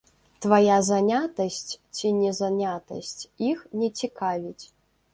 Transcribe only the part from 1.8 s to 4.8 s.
ці не занятасць іх не цікавіць.